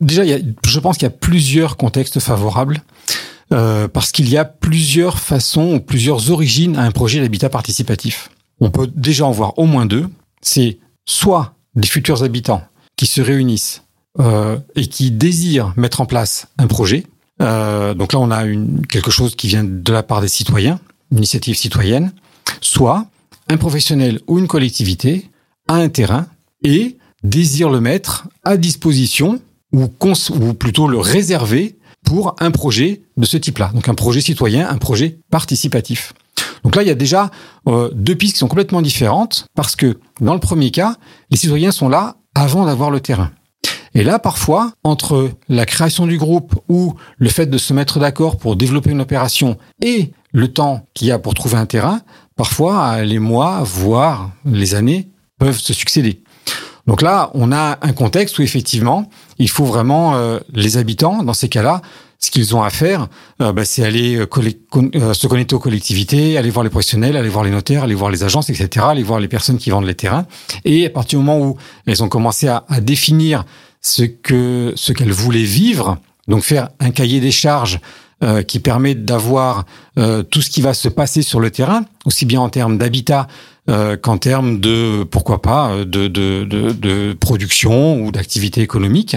déjà, 0.00 0.24
je 0.26 0.80
pense 0.80 0.96
qu'il 0.96 1.04
y 1.04 1.12
a 1.12 1.14
plusieurs 1.14 1.76
contextes 1.76 2.18
favorables. 2.18 2.82
Euh, 3.52 3.86
parce 3.86 4.10
qu'il 4.10 4.28
y 4.28 4.36
a 4.36 4.44
plusieurs 4.44 5.20
façons 5.20 5.74
ou 5.74 5.80
plusieurs 5.80 6.32
origines 6.32 6.76
à 6.76 6.82
un 6.82 6.90
projet 6.90 7.20
d'habitat 7.20 7.50
participatif. 7.50 8.30
On 8.58 8.70
peut 8.70 8.90
déjà 8.92 9.26
en 9.26 9.30
voir 9.30 9.56
au 9.60 9.66
moins 9.66 9.86
deux. 9.86 10.08
C'est 10.42 10.78
soit 11.06 11.54
des 11.76 11.86
futurs 11.86 12.24
habitants 12.24 12.62
qui 12.96 13.06
se 13.06 13.20
réunissent 13.20 13.83
euh, 14.20 14.58
et 14.76 14.86
qui 14.86 15.10
désirent 15.10 15.72
mettre 15.76 16.00
en 16.00 16.06
place 16.06 16.46
un 16.58 16.66
projet. 16.66 17.04
Euh, 17.42 17.94
donc 17.94 18.12
là, 18.12 18.20
on 18.20 18.30
a 18.30 18.44
une, 18.44 18.86
quelque 18.86 19.10
chose 19.10 19.34
qui 19.34 19.48
vient 19.48 19.64
de 19.64 19.92
la 19.92 20.02
part 20.02 20.20
des 20.20 20.28
citoyens, 20.28 20.78
une 21.10 21.18
initiative 21.18 21.56
citoyenne. 21.56 22.12
Soit 22.60 23.06
un 23.48 23.56
professionnel 23.56 24.20
ou 24.26 24.38
une 24.38 24.46
collectivité 24.46 25.30
a 25.68 25.74
un 25.74 25.88
terrain 25.88 26.26
et 26.62 26.98
désire 27.22 27.70
le 27.70 27.80
mettre 27.80 28.28
à 28.44 28.56
disposition 28.56 29.40
ou, 29.72 29.84
ou 29.84 30.54
plutôt 30.54 30.86
le 30.86 30.98
réserver 30.98 31.76
pour 32.04 32.36
un 32.38 32.50
projet 32.50 33.02
de 33.16 33.26
ce 33.26 33.36
type-là. 33.36 33.70
Donc 33.74 33.88
un 33.88 33.94
projet 33.94 34.20
citoyen, 34.20 34.68
un 34.68 34.78
projet 34.78 35.18
participatif. 35.30 36.12
Donc 36.62 36.76
là, 36.76 36.82
il 36.82 36.88
y 36.88 36.90
a 36.90 36.94
déjà 36.94 37.30
euh, 37.66 37.90
deux 37.94 38.14
pistes 38.14 38.34
qui 38.34 38.38
sont 38.38 38.48
complètement 38.48 38.82
différentes 38.82 39.46
parce 39.54 39.74
que 39.76 39.98
dans 40.20 40.34
le 40.34 40.40
premier 40.40 40.70
cas, 40.70 40.96
les 41.30 41.36
citoyens 41.36 41.72
sont 41.72 41.88
là 41.88 42.16
avant 42.34 42.64
d'avoir 42.64 42.90
le 42.90 43.00
terrain. 43.00 43.30
Et 43.94 44.02
là, 44.02 44.18
parfois, 44.18 44.72
entre 44.82 45.30
la 45.48 45.66
création 45.66 46.06
du 46.06 46.18
groupe 46.18 46.54
ou 46.68 46.94
le 47.16 47.28
fait 47.28 47.46
de 47.46 47.58
se 47.58 47.72
mettre 47.72 48.00
d'accord 48.00 48.38
pour 48.38 48.56
développer 48.56 48.90
une 48.90 49.00
opération 49.00 49.56
et 49.82 50.10
le 50.32 50.48
temps 50.48 50.84
qu'il 50.94 51.08
y 51.08 51.12
a 51.12 51.18
pour 51.20 51.34
trouver 51.34 51.56
un 51.56 51.66
terrain, 51.66 52.00
parfois 52.36 53.02
les 53.02 53.20
mois, 53.20 53.62
voire 53.62 54.32
les 54.44 54.74
années 54.74 55.08
peuvent 55.38 55.58
se 55.58 55.72
succéder. 55.72 56.22
Donc 56.86 57.00
là, 57.02 57.30
on 57.34 57.52
a 57.52 57.78
un 57.80 57.92
contexte 57.92 58.38
où 58.38 58.42
effectivement, 58.42 59.08
il 59.38 59.48
faut 59.48 59.64
vraiment 59.64 60.16
euh, 60.16 60.38
les 60.52 60.76
habitants, 60.76 61.22
dans 61.22 61.32
ces 61.32 61.48
cas-là, 61.48 61.80
ce 62.18 62.30
qu'ils 62.30 62.54
ont 62.54 62.62
à 62.62 62.70
faire, 62.70 63.08
euh, 63.40 63.52
bah, 63.52 63.64
c'est 63.64 63.84
aller 63.84 64.16
euh, 64.16 65.14
se 65.14 65.26
connecter 65.26 65.54
aux 65.54 65.60
collectivités, 65.60 66.36
aller 66.36 66.50
voir 66.50 66.64
les 66.64 66.70
professionnels, 66.70 67.16
aller 67.16 67.28
voir 67.28 67.44
les 67.44 67.50
notaires, 67.50 67.84
aller 67.84 67.94
voir 67.94 68.10
les 68.10 68.22
agences, 68.22 68.50
etc., 68.50 68.86
aller 68.90 69.02
voir 69.02 69.20
les 69.20 69.28
personnes 69.28 69.56
qui 69.56 69.70
vendent 69.70 69.86
les 69.86 69.94
terrains. 69.94 70.26
Et 70.64 70.86
à 70.86 70.90
partir 70.90 71.18
du 71.20 71.24
moment 71.24 71.46
où 71.46 71.56
elles 71.86 72.02
ont 72.02 72.08
commencé 72.08 72.48
à 72.48 72.64
définir 72.80 73.44
ce 73.86 74.02
que 74.02 74.72
ce 74.76 74.92
qu'elles 74.92 75.12
voulaient 75.12 75.42
vivre, 75.42 75.98
donc 76.26 76.42
faire 76.42 76.70
un 76.80 76.90
cahier 76.90 77.20
des 77.20 77.30
charges 77.30 77.80
qui 78.46 78.58
permet 78.58 78.94
d'avoir 78.94 79.66
tout 79.96 80.40
ce 80.40 80.48
qui 80.48 80.62
va 80.62 80.72
se 80.72 80.88
passer 80.88 81.20
sur 81.20 81.40
le 81.40 81.50
terrain, 81.50 81.84
aussi 82.06 82.24
bien 82.24 82.40
en 82.40 82.48
termes 82.48 82.78
d'habitat 82.78 83.26
euh, 83.70 83.96
qu'en 83.96 84.18
termes 84.18 84.60
de, 84.60 85.04
pourquoi 85.04 85.40
pas, 85.40 85.70
euh, 85.70 85.84
de, 85.86 86.06
de, 86.06 86.44
de, 86.44 86.72
de 86.72 87.16
production 87.18 88.02
ou 88.02 88.10
d'activité 88.10 88.60
économique. 88.60 89.16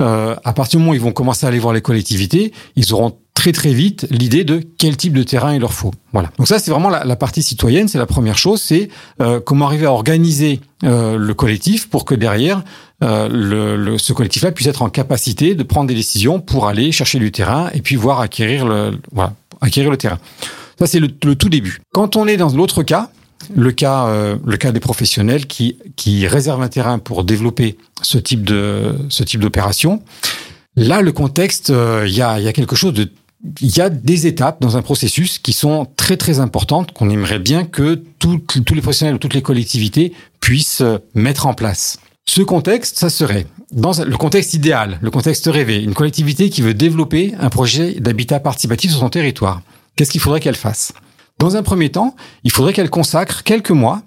Euh, 0.00 0.34
à 0.44 0.52
partir 0.52 0.78
du 0.78 0.82
moment 0.82 0.90
où 0.90 0.94
ils 0.94 1.00
vont 1.00 1.12
commencer 1.12 1.46
à 1.46 1.50
aller 1.50 1.60
voir 1.60 1.72
les 1.72 1.82
collectivités, 1.82 2.52
ils 2.74 2.92
auront 2.92 3.16
très 3.36 3.52
très 3.52 3.72
vite 3.72 4.06
l'idée 4.10 4.42
de 4.42 4.60
quel 4.78 4.96
type 4.96 5.12
de 5.12 5.22
terrain 5.22 5.54
il 5.54 5.60
leur 5.60 5.72
faut. 5.72 5.92
Voilà. 6.12 6.32
Donc 6.38 6.48
ça 6.48 6.58
c'est 6.58 6.70
vraiment 6.70 6.88
la, 6.88 7.04
la, 7.04 7.16
partie 7.16 7.42
citoyenne, 7.42 7.86
c'est 7.86 7.98
la 7.98 8.06
première 8.06 8.38
chose, 8.38 8.60
c'est 8.60 8.88
euh, 9.20 9.38
comment 9.38 9.66
arriver 9.66 9.86
à 9.86 9.92
organiser 9.92 10.60
euh, 10.82 11.16
le 11.16 11.34
collectif 11.34 11.88
pour 11.88 12.04
que 12.04 12.14
derrière 12.14 12.64
euh, 13.02 13.28
le, 13.28 13.76
le, 13.76 13.98
ce 13.98 14.12
collectif-là 14.12 14.52
puisse 14.52 14.66
être 14.66 14.82
en 14.82 14.88
capacité 14.88 15.54
de 15.54 15.62
prendre 15.62 15.88
des 15.88 15.94
décisions 15.94 16.40
pour 16.40 16.66
aller 16.66 16.92
chercher 16.92 17.18
du 17.18 17.30
terrain 17.30 17.70
et 17.74 17.82
puis 17.82 17.96
voir 17.96 18.20
acquérir 18.20 18.66
le 18.66 18.98
voilà 19.12 19.34
acquérir 19.60 19.90
le 19.90 19.96
terrain. 19.96 20.18
Ça 20.78 20.86
c'est 20.86 21.00
le, 21.00 21.08
le 21.24 21.34
tout 21.34 21.48
début. 21.48 21.80
Quand 21.92 22.16
on 22.16 22.26
est 22.26 22.36
dans 22.36 22.50
l'autre 22.50 22.82
cas, 22.82 23.10
le 23.54 23.70
cas, 23.72 24.06
euh, 24.06 24.36
le 24.44 24.56
cas 24.56 24.72
des 24.72 24.80
professionnels 24.80 25.46
qui, 25.46 25.76
qui 25.96 26.26
réservent 26.26 26.62
un 26.62 26.68
terrain 26.68 26.98
pour 26.98 27.24
développer 27.24 27.76
ce 28.02 28.18
type 28.18 28.44
de 28.44 28.94
ce 29.08 29.22
type 29.24 29.40
d'opération. 29.40 30.02
Là, 30.76 31.00
le 31.00 31.12
contexte, 31.12 31.70
euh, 31.70 32.04
il 32.06 32.14
y, 32.14 32.22
a, 32.22 32.38
y 32.40 32.48
a 32.48 32.52
quelque 32.52 32.76
chose 32.76 32.92
de 32.92 33.10
il 33.60 33.76
y 33.76 33.80
a 33.80 33.90
des 33.90 34.26
étapes 34.26 34.60
dans 34.60 34.76
un 34.76 34.82
processus 34.82 35.38
qui 35.38 35.52
sont 35.52 35.86
très 35.96 36.16
très 36.16 36.40
importantes 36.40 36.92
qu'on 36.92 37.10
aimerait 37.10 37.38
bien 37.38 37.64
que 37.64 38.02
tous 38.18 38.40
les 38.74 38.80
professionnels 38.80 39.14
ou 39.14 39.18
toutes 39.18 39.34
les 39.34 39.42
collectivités 39.42 40.12
puissent 40.40 40.80
euh, 40.80 40.98
mettre 41.14 41.46
en 41.46 41.54
place. 41.54 42.00
Ce 42.28 42.42
contexte, 42.42 42.98
ça 42.98 43.08
serait 43.08 43.46
dans 43.70 43.92
le 44.04 44.16
contexte 44.16 44.54
idéal, 44.54 44.98
le 45.00 45.10
contexte 45.10 45.46
rêvé, 45.46 45.82
une 45.82 45.94
collectivité 45.94 46.50
qui 46.50 46.60
veut 46.60 46.74
développer 46.74 47.34
un 47.38 47.50
projet 47.50 47.94
d'habitat 47.94 48.40
participatif 48.40 48.90
sur 48.90 49.00
son 49.00 49.08
territoire. 49.08 49.62
Qu'est-ce 49.94 50.10
qu'il 50.10 50.20
faudrait 50.20 50.40
qu'elle 50.40 50.56
fasse? 50.56 50.92
Dans 51.38 51.56
un 51.56 51.62
premier 51.62 51.90
temps, 51.90 52.16
il 52.42 52.50
faudrait 52.50 52.72
qu'elle 52.72 52.90
consacre 52.90 53.42
quelques 53.42 53.70
mois 53.70 54.02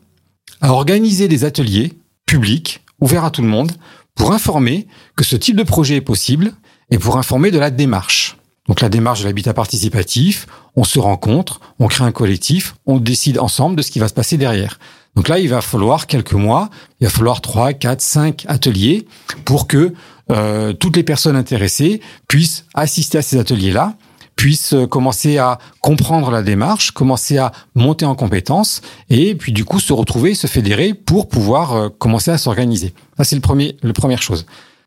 à 0.61 0.73
organiser 0.73 1.27
des 1.27 1.45
ateliers 1.45 1.93
publics, 2.25 2.81
ouverts 2.99 3.25
à 3.25 3.31
tout 3.31 3.41
le 3.41 3.47
monde, 3.47 3.71
pour 4.15 4.33
informer 4.33 4.87
que 5.15 5.23
ce 5.23 5.35
type 5.35 5.55
de 5.55 5.63
projet 5.63 5.95
est 5.95 6.01
possible 6.01 6.53
et 6.91 6.97
pour 6.97 7.17
informer 7.17 7.51
de 7.51 7.59
la 7.59 7.71
démarche. 7.71 8.38
Donc 8.69 8.81
la 8.81 8.89
démarche 8.89 9.21
de 9.21 9.25
l'habitat 9.25 9.55
participatif, 9.55 10.45
on 10.75 10.83
se 10.83 10.99
rencontre, 10.99 11.59
on 11.79 11.87
crée 11.87 12.03
un 12.03 12.11
collectif, 12.11 12.75
on 12.85 12.99
décide 12.99 13.39
ensemble 13.39 13.75
de 13.75 13.81
ce 13.81 13.89
qui 13.89 13.97
va 13.97 14.07
se 14.07 14.13
passer 14.13 14.37
derrière. 14.37 14.79
Donc 15.15 15.27
là, 15.27 15.39
il 15.39 15.49
va 15.49 15.61
falloir 15.61 16.05
quelques 16.05 16.33
mois, 16.33 16.69
il 17.01 17.07
va 17.07 17.09
falloir 17.09 17.41
trois, 17.41 17.73
quatre, 17.73 18.01
cinq 18.01 18.45
ateliers 18.47 19.07
pour 19.43 19.67
que 19.67 19.95
euh, 20.31 20.71
toutes 20.73 20.95
les 20.97 21.03
personnes 21.03 21.35
intéressées 21.35 21.99
puissent 22.27 22.65
assister 22.75 23.17
à 23.17 23.21
ces 23.23 23.39
ateliers-là 23.39 23.95
puissent 24.35 24.73
euh, 24.73 24.85
commencer 24.85 25.39
à 25.39 25.57
comprendre 25.81 26.29
la 26.29 26.43
démarche, 26.43 26.91
commencer 26.91 27.39
à 27.39 27.51
monter 27.73 28.05
en 28.05 28.13
compétences 28.13 28.81
et 29.09 29.33
puis 29.33 29.51
du 29.51 29.65
coup 29.65 29.79
se 29.79 29.91
retrouver, 29.91 30.35
se 30.35 30.47
fédérer 30.47 30.93
pour 30.93 31.27
pouvoir 31.27 31.73
euh, 31.73 31.89
commencer 31.89 32.29
à 32.29 32.37
s'organiser. 32.37 32.93
Ça 33.17 33.23
c'est 33.23 33.35
le 33.35 33.41
premier, 33.41 33.75
le 33.81 33.93
première 33.93 34.21
chose. 34.21 34.45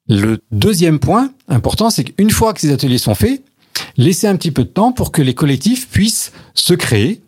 Le 0.08 0.38
deuxième 0.52 0.98
point 0.98 1.30
important, 1.48 1.90
c'est 1.90 2.04
qu'une 2.04 2.30
fois 2.30 2.54
que 2.54 2.60
ces 2.60 2.72
ateliers 2.72 2.98
sont 2.98 3.14
faits, 3.14 3.42
laisser 3.96 4.26
un 4.26 4.36
petit 4.36 4.50
peu 4.50 4.64
de 4.64 4.68
temps 4.68 4.92
pour 4.92 5.12
que 5.12 5.22
les 5.22 5.34
collectifs 5.34 5.88
puissent 5.88 6.32
se 6.54 6.74
créer. 6.74 7.22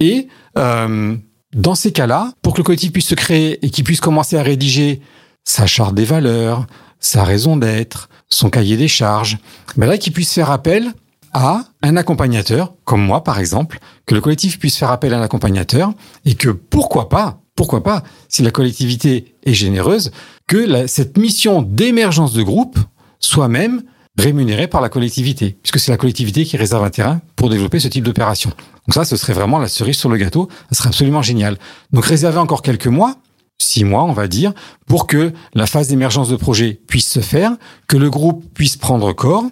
Et 0.00 0.28
euh, 0.58 1.16
dans 1.54 1.74
ces 1.74 1.92
cas-là, 1.92 2.32
pour 2.42 2.54
que 2.54 2.58
le 2.58 2.64
collectif 2.64 2.92
puisse 2.92 3.08
se 3.08 3.14
créer 3.14 3.64
et 3.64 3.70
qu'il 3.70 3.84
puisse 3.84 4.00
commencer 4.00 4.36
à 4.36 4.42
rédiger 4.42 5.00
sa 5.44 5.66
charte 5.66 5.94
des 5.94 6.04
valeurs, 6.04 6.66
sa 7.00 7.24
raison 7.24 7.56
d'être, 7.56 8.08
son 8.28 8.48
cahier 8.48 8.76
des 8.76 8.88
charges, 8.88 9.38
ben 9.76 9.86
là, 9.86 9.98
qu'il 9.98 10.12
puisse 10.12 10.32
faire 10.32 10.50
appel 10.50 10.92
à 11.32 11.64
un 11.82 11.96
accompagnateur, 11.96 12.74
comme 12.84 13.02
moi 13.02 13.24
par 13.24 13.38
exemple, 13.38 13.78
que 14.06 14.14
le 14.14 14.20
collectif 14.20 14.58
puisse 14.58 14.76
faire 14.76 14.90
appel 14.90 15.14
à 15.14 15.18
un 15.18 15.22
accompagnateur 15.22 15.92
et 16.24 16.34
que 16.34 16.50
pourquoi 16.50 17.08
pas, 17.08 17.40
pourquoi 17.54 17.82
pas, 17.82 18.02
si 18.28 18.42
la 18.42 18.50
collectivité 18.50 19.34
est 19.44 19.54
généreuse, 19.54 20.10
que 20.46 20.86
cette 20.86 21.16
mission 21.18 21.62
d'émergence 21.62 22.32
de 22.32 22.42
groupe 22.42 22.78
soit 23.18 23.48
même 23.48 23.82
rémunérée 24.18 24.68
par 24.68 24.80
la 24.80 24.88
collectivité, 24.88 25.56
puisque 25.62 25.78
c'est 25.78 25.90
la 25.90 25.96
collectivité 25.96 26.44
qui 26.44 26.56
réserve 26.56 26.84
un 26.84 26.90
terrain 26.90 27.20
pour 27.36 27.48
développer 27.48 27.80
ce 27.80 27.88
type 27.88 28.04
d'opération. 28.04 28.50
Donc 28.86 28.94
ça, 28.94 29.04
ce 29.04 29.16
serait 29.16 29.32
vraiment 29.32 29.58
la 29.58 29.68
cerise 29.68 29.96
sur 29.96 30.08
le 30.08 30.16
gâteau, 30.16 30.48
ça 30.70 30.78
serait 30.78 30.88
absolument 30.88 31.22
génial. 31.22 31.56
Donc 31.92 32.04
réserver 32.04 32.38
encore 32.38 32.62
quelques 32.62 32.88
mois, 32.88 33.16
six 33.58 33.84
mois, 33.84 34.04
on 34.04 34.12
va 34.12 34.28
dire, 34.28 34.52
pour 34.86 35.06
que 35.06 35.32
la 35.54 35.66
phase 35.66 35.88
d'émergence 35.88 36.28
de 36.28 36.36
projet 36.36 36.78
puisse 36.86 37.08
se 37.08 37.20
faire, 37.20 37.52
que 37.88 37.96
le 37.96 38.10
groupe 38.10 38.44
puisse 38.54 38.76
prendre 38.76 39.12
corps, 39.12 39.44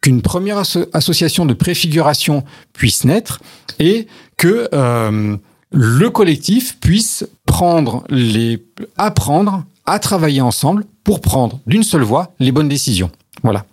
qu'une 0.00 0.22
première 0.22 0.58
association 0.92 1.44
de 1.46 1.54
préfiguration 1.54 2.44
puisse 2.72 3.04
naître 3.04 3.40
et 3.78 4.06
que 4.36 4.68
euh, 4.72 5.36
le 5.70 6.10
collectif 6.10 6.78
puisse 6.80 7.26
prendre 7.46 8.04
les 8.08 8.64
apprendre 8.96 9.64
à 9.86 9.98
travailler 9.98 10.40
ensemble 10.40 10.84
pour 11.04 11.20
prendre 11.20 11.60
d'une 11.66 11.82
seule 11.82 12.02
voix 12.02 12.32
les 12.38 12.52
bonnes 12.52 12.68
décisions. 12.68 13.10
Voilà. 13.42 13.64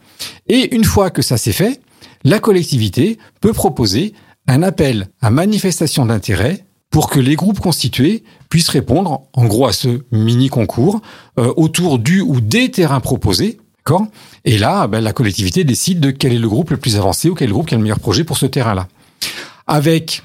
Et 0.48 0.76
une 0.76 0.84
fois 0.84 1.10
que 1.10 1.22
ça 1.22 1.38
s'est 1.38 1.52
fait, 1.52 1.82
la 2.24 2.40
collectivité 2.40 3.18
peut 3.42 3.54
proposer 3.54 4.14
un 4.48 4.64
appel 4.64 5.08
à 5.22 5.30
manifestation 5.30 6.06
d'intérêt 6.06 6.66
pour 6.90 7.10
que 7.10 7.20
les 7.20 7.36
groupes 7.36 7.60
constitués 7.60 8.24
puissent 8.50 8.70
répondre, 8.70 9.24
en 9.34 9.46
gros, 9.46 9.68
à 9.68 9.74
ce 9.74 10.02
mini 10.12 10.50
concours 10.50 11.02
euh, 11.40 11.54
autour 11.58 12.00
du 12.00 12.22
ou 12.22 12.40
des 12.40 12.72
terrains 12.72 13.02
proposés 13.02 13.58
Et 14.46 14.58
là, 14.58 14.88
ben, 14.88 15.02
la 15.02 15.14
collectivité 15.14 15.64
décide 15.64 16.00
de 16.00 16.12
quel 16.12 16.34
est 16.34 16.40
le 16.40 16.50
groupe 16.50 16.72
le 16.72 16.78
plus 16.78 16.96
avancé 16.96 17.30
ou 17.30 17.36
quel 17.36 17.52
groupe 17.52 17.68
qui 17.68 17.76
a 17.76 17.78
le 17.78 17.84
meilleur 17.84 18.00
projet 18.00 18.24
pour 18.24 18.38
ce 18.38 18.46
terrain-là. 18.46 18.88
Avec, 19.68 20.24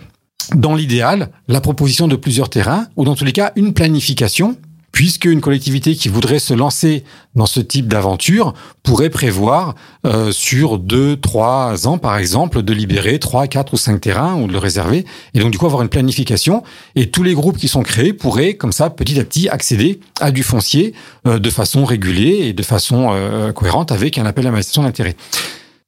dans 0.55 0.75
l'idéal, 0.75 1.31
la 1.49 1.61
proposition 1.61 2.09
de 2.09 2.17
plusieurs 2.17 2.49
terrains, 2.49 2.87
ou 2.97 3.05
dans 3.05 3.15
tous 3.15 3.25
les 3.25 3.33
cas, 3.33 3.53
une 3.57 3.75
planification 3.75 4.57
puisque 4.93 5.25
une 5.25 5.41
collectivité 5.41 5.95
qui 5.95 6.09
voudrait 6.09 6.39
se 6.39 6.55
lancer 6.55 7.05
dans 7.35 7.47
ce 7.47 7.61
type 7.61 7.87
d'aventure 7.87 8.55
pourrait 8.83 9.11
prévoir 9.11 9.75
euh, 10.07 10.33
sur 10.33 10.79
deux, 10.79 11.17
trois 11.17 11.87
ans, 11.87 11.99
par 11.99 12.17
exemple, 12.17 12.63
de 12.63 12.73
libérer 12.73 13.19
trois, 13.19 13.47
quatre 13.47 13.75
ou 13.75 13.77
cinq 13.77 14.01
terrains 14.01 14.35
ou 14.35 14.47
de 14.47 14.53
le 14.53 14.59
réserver, 14.59 15.05
et 15.35 15.41
donc 15.41 15.51
du 15.51 15.59
coup 15.59 15.67
avoir 15.67 15.83
une 15.83 15.89
planification. 15.89 16.63
Et 16.97 17.11
tous 17.11 17.23
les 17.23 17.35
groupes 17.35 17.59
qui 17.59 17.69
sont 17.69 17.83
créés 17.83 18.13
pourraient, 18.13 18.55
comme 18.55 18.73
ça, 18.73 18.91
petit 18.91 19.19
à 19.21 19.25
petit, 19.25 19.49
accéder 19.49 20.01
à 20.21 20.31
du 20.31 20.43
foncier 20.43 20.95
euh, 21.27 21.39
de 21.39 21.51
façon 21.51 21.85
régulée 21.85 22.49
et 22.49 22.53
de 22.53 22.63
façon 22.63 23.11
euh, 23.13 23.53
cohérente 23.53 23.93
avec 23.93 24.19
un 24.19 24.27
appel 24.27 24.47
à 24.47 24.51
manifestation 24.51 24.83
d'intérêt. 24.83 25.17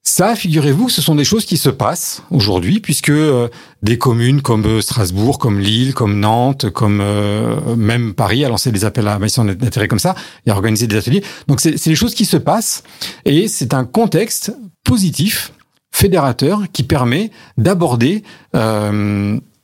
Ça, 0.04 0.34
figurez-vous, 0.34 0.88
ce 0.88 1.00
sont 1.00 1.14
des 1.14 1.24
choses 1.24 1.44
qui 1.44 1.56
se 1.56 1.68
passent 1.68 2.24
aujourd'hui, 2.30 2.80
puisque 2.80 3.10
euh, 3.10 3.48
des 3.82 3.98
communes 3.98 4.42
comme 4.42 4.66
euh, 4.66 4.80
Strasbourg, 4.80 5.38
comme 5.38 5.60
Lille, 5.60 5.94
comme 5.94 6.18
Nantes, 6.18 6.70
comme 6.70 6.98
euh, 7.00 7.76
même 7.76 8.12
Paris 8.12 8.44
a 8.44 8.48
lancé 8.48 8.72
des 8.72 8.84
appels 8.84 9.06
à 9.06 9.20
mission 9.20 9.44
d'intérêt 9.44 9.86
comme 9.86 10.00
ça 10.00 10.16
et 10.44 10.50
a 10.50 10.54
organisé 10.54 10.88
des 10.88 10.96
ateliers. 10.96 11.22
Donc 11.46 11.60
c'est 11.60 11.84
des 11.84 11.94
choses 11.94 12.16
qui 12.16 12.24
se 12.24 12.36
passent 12.36 12.82
et 13.24 13.46
c'est 13.46 13.74
un 13.74 13.84
contexte 13.84 14.52
positif, 14.82 15.52
fédérateur, 15.92 16.62
qui 16.72 16.82
permet 16.82 17.30
d'aborder 17.56 18.24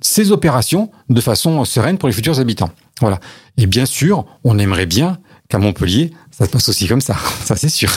ces 0.01 0.31
opérations 0.31 0.91
de 1.09 1.21
façon 1.21 1.65
sereine 1.65 1.99
pour 1.99 2.09
les 2.09 2.15
futurs 2.15 2.39
habitants. 2.39 2.71
Voilà. 3.01 3.19
Et 3.57 3.67
bien 3.67 3.87
sûr, 3.87 4.25
on 4.45 4.59
aimerait 4.59 4.87
bien 4.87 5.19
qu'à 5.49 5.59
Montpellier, 5.59 6.13
ça 6.31 6.47
se 6.47 6.51
passe 6.51 6.69
aussi 6.69 6.87
comme 6.87 7.01
ça. 7.01 7.17
Ça, 7.45 7.57
c'est 7.57 7.69
sûr. 7.69 7.91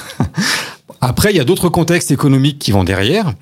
Après, 1.03 1.31
il 1.31 1.37
y 1.37 1.39
a 1.39 1.43
d'autres 1.43 1.69
contextes 1.69 2.11
économiques 2.11 2.59
qui 2.59 2.71
vont 2.71 2.83
derrière, 2.83 3.33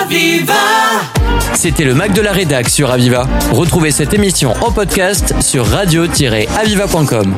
Aviva 0.00 0.54
C'était 1.54 1.84
le 1.84 1.94
Mac 1.94 2.14
de 2.14 2.20
la 2.20 2.32
Rédac 2.32 2.68
sur 2.68 2.90
Aviva. 2.90 3.28
Retrouvez 3.52 3.92
cette 3.92 4.12
émission 4.12 4.54
en 4.60 4.72
podcast 4.72 5.40
sur 5.40 5.64
radio-aviva.com. 5.66 7.36